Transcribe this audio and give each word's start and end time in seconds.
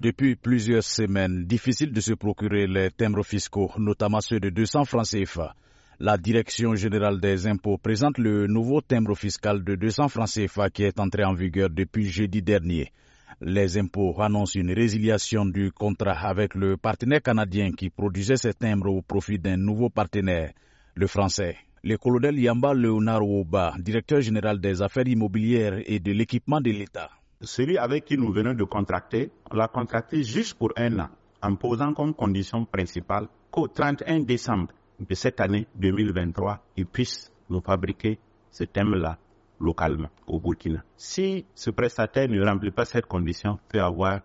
Depuis 0.00 0.34
plusieurs 0.34 0.82
semaines, 0.82 1.44
difficile 1.44 1.92
de 1.92 2.00
se 2.00 2.14
procurer 2.14 2.66
les 2.66 2.90
timbres 2.90 3.22
fiscaux, 3.22 3.70
notamment 3.76 4.22
ceux 4.22 4.40
de 4.40 4.48
200 4.48 4.86
francs 4.86 5.04
CFA. 5.10 5.54
La 5.98 6.16
Direction 6.16 6.74
générale 6.74 7.20
des 7.20 7.46
impôts 7.46 7.76
présente 7.76 8.16
le 8.16 8.46
nouveau 8.46 8.80
timbre 8.80 9.14
fiscal 9.14 9.62
de 9.62 9.74
200 9.74 10.08
francs 10.08 10.30
CFA 10.30 10.70
qui 10.70 10.84
est 10.84 10.98
entré 10.98 11.22
en 11.22 11.34
vigueur 11.34 11.68
depuis 11.68 12.08
jeudi 12.08 12.40
dernier. 12.40 12.92
Les 13.42 13.76
impôts 13.76 14.18
annoncent 14.22 14.58
une 14.58 14.72
résiliation 14.72 15.44
du 15.44 15.70
contrat 15.70 16.12
avec 16.26 16.54
le 16.54 16.78
partenaire 16.78 17.20
canadien 17.20 17.70
qui 17.72 17.90
produisait 17.90 18.36
ces 18.38 18.54
timbres 18.54 18.88
au 18.90 19.02
profit 19.02 19.38
d'un 19.38 19.58
nouveau 19.58 19.90
partenaire, 19.90 20.54
le 20.94 21.06
français. 21.08 21.58
Le 21.84 21.98
colonel 21.98 22.38
Yamba 22.38 22.72
Leonard 22.72 23.28
Ouba, 23.28 23.74
directeur 23.78 24.22
général 24.22 24.60
des 24.62 24.80
affaires 24.80 25.06
immobilières 25.06 25.78
et 25.84 25.98
de 26.00 26.12
l'équipement 26.12 26.62
de 26.62 26.70
l'État 26.70 27.10
celui 27.42 27.78
avec 27.78 28.04
qui 28.04 28.18
nous 28.18 28.32
venons 28.32 28.54
de 28.54 28.64
contracter, 28.64 29.30
on 29.50 29.56
l'a 29.56 29.68
contracté 29.68 30.22
juste 30.22 30.54
pour 30.54 30.72
un 30.76 30.98
an, 31.00 31.08
en 31.42 31.54
posant 31.56 31.94
comme 31.94 32.14
condition 32.14 32.64
principale 32.66 33.28
qu'au 33.50 33.66
31 33.68 34.20
décembre 34.20 34.68
de 34.98 35.14
cette 35.14 35.40
année 35.40 35.66
2023, 35.76 36.62
il 36.76 36.86
puisse 36.86 37.32
nous 37.48 37.60
fabriquer 37.60 38.18
ce 38.50 38.64
thème-là 38.64 39.18
localement 39.58 40.08
au 40.26 40.38
Burkina. 40.38 40.84
Si 40.96 41.44
ce 41.54 41.70
prestataire 41.70 42.28
ne 42.28 42.44
remplit 42.44 42.70
pas 42.70 42.84
cette 42.84 43.06
condition, 43.06 43.58
il 43.64 43.68
peut 43.72 43.82
avoir 43.82 44.20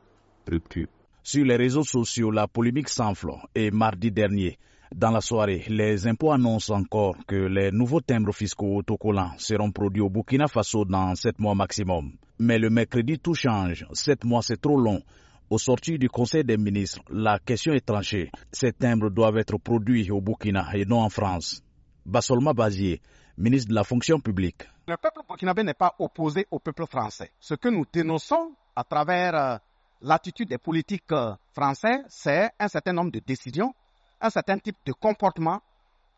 rupture. 0.47 0.87
Sur 1.23 1.45
les 1.45 1.55
réseaux 1.55 1.83
sociaux, 1.83 2.31
la 2.31 2.47
polémique 2.47 2.89
s'enfle 2.89 3.31
et 3.55 3.71
mardi 3.71 4.11
dernier, 4.11 4.59
dans 4.93 5.11
la 5.11 5.19
soirée, 5.21 5.63
les 5.67 6.07
impôts 6.07 6.31
annoncent 6.31 6.73
encore 6.73 7.15
que 7.25 7.35
les 7.35 7.71
nouveaux 7.71 8.01
timbres 8.01 8.33
fiscaux 8.33 8.77
autocollants 8.77 9.33
seront 9.37 9.71
produits 9.71 10.01
au 10.01 10.09
Burkina 10.09 10.47
Faso 10.47 10.85
dans 10.85 11.15
sept 11.15 11.39
mois 11.39 11.55
maximum. 11.55 12.11
Mais 12.39 12.57
le 12.59 12.69
mercredi, 12.69 13.19
tout 13.19 13.33
change. 13.33 13.85
Sept 13.93 14.23
mois, 14.23 14.41
c'est 14.41 14.59
trop 14.59 14.79
long. 14.79 15.01
Au 15.49 15.57
sortir 15.57 15.99
du 15.99 16.09
Conseil 16.09 16.43
des 16.43 16.57
ministres, 16.57 17.01
la 17.09 17.39
question 17.39 17.73
est 17.73 17.85
tranchée. 17.85 18.31
Ces 18.51 18.73
timbres 18.73 19.09
doivent 19.09 19.37
être 19.37 19.57
produits 19.57 20.09
au 20.11 20.19
Burkina 20.21 20.67
et 20.73 20.85
non 20.85 21.01
en 21.01 21.09
France. 21.09 21.61
Basolma 22.05 22.53
Bazier, 22.53 23.01
ministre 23.37 23.69
de 23.69 23.75
la 23.75 23.83
fonction 23.83 24.19
publique. 24.19 24.63
Le 24.87 24.97
peuple 24.97 25.21
burkinabé 25.27 25.63
n'est 25.63 25.73
pas 25.73 25.95
opposé 25.99 26.47
au 26.51 26.59
peuple 26.59 26.85
français. 26.87 27.31
Ce 27.39 27.53
que 27.53 27.69
nous 27.69 27.85
dénonçons 27.91 28.53
à 28.75 28.83
travers 28.83 29.35
euh, 29.35 29.57
l'attitude 30.01 30.49
des 30.49 30.57
politiques 30.57 31.11
euh, 31.11 31.33
français, 31.53 32.01
c'est 32.09 32.49
un 32.59 32.67
certain 32.67 32.93
nombre 32.93 33.11
de 33.11 33.21
décisions 33.25 33.73
un 34.21 34.29
certain 34.29 34.57
type 34.57 34.77
de 34.85 34.93
comportement 34.93 35.61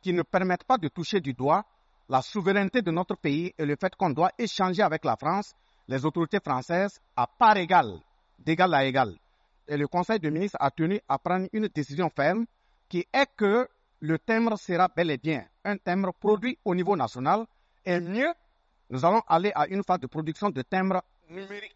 qui 0.02 0.14
ne 0.14 0.22
permettent 0.24 0.64
pas 0.64 0.78
de 0.78 0.88
toucher 0.88 1.20
du 1.20 1.34
doigt 1.34 1.64
la 2.10 2.22
souveraineté 2.22 2.82
de 2.82 2.92
notre 2.92 3.16
pays 3.16 3.54
et 3.58 3.66
le 3.66 3.76
fait 3.80 3.94
qu'on 3.96 4.12
doit 4.12 4.32
échanger 4.38 4.82
avec 4.82 5.04
la 5.04 5.18
France, 5.18 5.54
les 5.88 6.06
autorités 6.06 6.40
françaises, 6.44 7.00
à 7.16 7.28
part 7.28 7.58
égale, 7.58 8.00
d'égal 8.40 8.74
à 8.74 8.86
égal. 8.86 9.14
Et 9.68 9.78
le 9.78 9.88
Conseil 9.88 10.20
de 10.20 10.30
ministres 10.30 10.58
a 10.60 10.72
tenu 10.72 11.00
à 11.08 11.18
prendre 11.18 11.48
une 11.54 11.68
décision 11.68 12.10
ferme 12.10 12.46
qui 12.90 13.06
est 13.14 13.28
que 13.36 13.68
le 14.00 14.20
timbre 14.20 14.58
sera 14.58 14.88
bel 14.96 15.12
et 15.12 15.18
bien 15.18 15.46
un 15.66 15.78
timbre 15.78 16.14
produit 16.14 16.58
au 16.64 16.74
niveau 16.76 16.96
national 16.96 17.46
et 17.86 18.00
mieux, 18.00 18.32
nous 18.90 19.04
allons 19.06 19.22
aller 19.28 19.52
à 19.56 19.68
une 19.68 19.84
phase 19.84 20.00
de 20.00 20.08
production 20.08 20.50
de 20.50 20.62
timbres 20.62 21.02
numériques. 21.30 21.76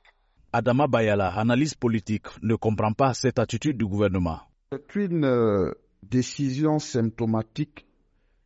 Adama 0.54 0.88
Bayala, 0.88 1.30
analyse 1.38 1.74
politique, 1.76 2.28
ne 2.42 2.56
comprend 2.56 2.94
pas 2.94 3.14
cette 3.14 3.40
attitude 3.40 3.78
du 3.78 3.86
gouvernement. 3.86 4.40
C'est 4.72 4.96
une 4.96 5.26
euh, 5.26 5.72
décision 6.04 6.80
symptomatique 6.80 7.86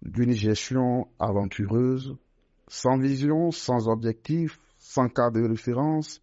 d'une 0.01 0.31
gestion 0.33 1.07
aventureuse, 1.19 2.15
sans 2.67 2.97
vision, 2.97 3.51
sans 3.51 3.87
objectif, 3.87 4.59
sans 4.95 5.09
cadre 5.09 5.41
de 5.41 5.47
référence, 5.49 6.21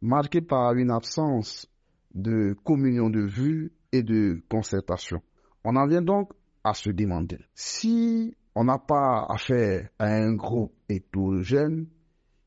marquée 0.00 0.40
par 0.40 0.72
une 0.74 0.90
absence 0.90 1.70
de 2.14 2.56
communion 2.64 3.10
de 3.10 3.20
vues 3.20 3.70
et 3.92 4.02
de 4.02 4.42
concertation. 4.48 5.20
On 5.62 5.76
en 5.76 5.86
vient 5.86 6.00
donc 6.00 6.32
à 6.62 6.72
se 6.72 6.88
demander 6.88 7.38
si 7.54 8.34
on 8.54 8.64
n'a 8.64 8.78
pas 8.78 9.26
affaire 9.28 9.90
à 9.98 10.06
un 10.06 10.32
groupe 10.36 10.72
hétérogène 10.88 11.86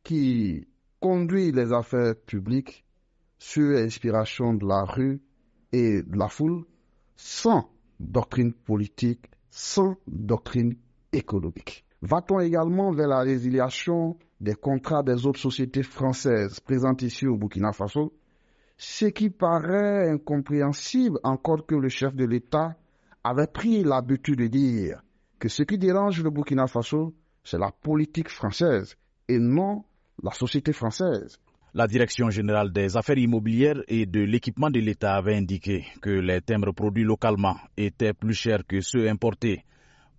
qui 0.03 0.67
conduit 0.99 1.51
les 1.51 1.71
affaires 1.71 2.15
publiques 2.25 2.83
sur 3.37 3.69
l'inspiration 3.73 4.55
de 4.55 4.65
la 4.65 4.83
rue 4.83 5.21
et 5.71 6.01
de 6.01 6.17
la 6.17 6.27
foule 6.27 6.65
sans 7.15 7.69
doctrine 7.99 8.51
politique 8.53 9.29
sans 9.51 9.95
doctrine 10.07 10.75
économique. 11.13 11.85
Va-t-on 12.01 12.39
également 12.39 12.91
vers 12.91 13.09
la 13.09 13.19
résiliation 13.19 14.17
des 14.39 14.55
contrats 14.55 15.03
des 15.03 15.25
autres 15.25 15.39
sociétés 15.39 15.83
françaises 15.83 16.59
présentes 16.59 17.01
ici 17.01 17.25
au 17.27 17.37
Burkina 17.37 17.71
Faso, 17.73 18.13
ce 18.77 19.05
qui 19.05 19.29
paraît 19.29 20.09
incompréhensible 20.09 21.19
encore 21.23 21.65
que 21.65 21.75
le 21.75 21.89
chef 21.89 22.13
de 22.15 22.25
l'État 22.25 22.75
avait 23.23 23.47
pris 23.47 23.83
l'habitude 23.83 24.39
de 24.39 24.47
dire 24.47 25.01
que 25.39 25.49
ce 25.49 25.63
qui 25.63 25.77
dérange 25.77 26.21
le 26.21 26.29
Burkina 26.29 26.67
Faso, 26.67 27.13
c'est 27.43 27.57
la 27.57 27.71
politique 27.71 28.29
française 28.29 28.95
et 29.27 29.39
non 29.39 29.83
la 30.23 30.31
société 30.31 30.73
française. 30.73 31.39
La 31.73 31.87
Direction 31.87 32.29
générale 32.29 32.71
des 32.71 32.97
affaires 32.97 33.17
immobilières 33.17 33.81
et 33.87 34.05
de 34.05 34.21
l'équipement 34.21 34.69
de 34.69 34.79
l'État 34.79 35.15
avait 35.15 35.35
indiqué 35.35 35.85
que 36.01 36.09
les 36.09 36.41
timbres 36.41 36.71
produits 36.73 37.03
localement 37.03 37.57
étaient 37.75 38.13
plus 38.13 38.33
chers 38.33 38.65
que 38.65 38.81
ceux 38.81 39.07
importés. 39.07 39.63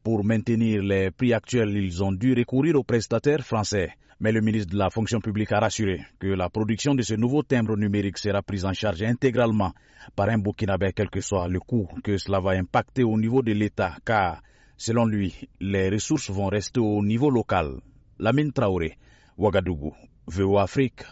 Pour 0.05 0.25
maintenir 0.25 0.83
les 0.83 1.11
prix 1.11 1.33
actuels, 1.33 1.77
ils 1.77 2.03
ont 2.05 2.12
dû 2.12 2.33
recourir 2.35 2.77
aux 2.77 2.85
prestataires 2.85 3.45
français. 3.45 3.91
Mais 4.21 4.33
le 4.33 4.41
ministre 4.41 4.73
de 4.73 4.79
la 4.79 4.91
fonction 4.91 5.21
publique 5.21 5.53
a 5.53 5.61
rassuré 5.61 6.05
que 6.19 6.27
la 6.27 6.49
production 6.49 6.97
de 6.97 7.03
ce 7.03 7.15
nouveau 7.15 7.45
timbre 7.45 7.77
numérique 7.77 8.19
sera 8.19 8.43
prise 8.43 8.65
en 8.65 8.73
charge 8.73 9.03
intégralement 9.03 9.73
par 10.17 10.29
un 10.29 10.39
Burkinabé, 10.39 10.93
quel 10.93 11.09
que 11.09 11.21
soit 11.21 11.47
le 11.47 11.61
coût 11.61 11.89
que 12.03 12.19
cela 12.19 12.41
va 12.41 12.51
impacter 12.53 13.05
au 13.05 13.17
niveau 13.17 13.43
de 13.43 13.53
l'État, 13.53 13.97
car, 14.05 14.43
selon 14.77 15.06
lui, 15.06 15.49
les 15.61 15.89
ressources 15.89 16.31
vont 16.31 16.49
rester 16.49 16.81
au 16.81 17.01
niveau 17.05 17.31
local. 17.31 17.81
Lamine 18.19 18.53
Traoré, 18.53 18.99
Ouagadougou, 19.37 19.95
VO 20.27 20.59
Afrique. 20.59 21.05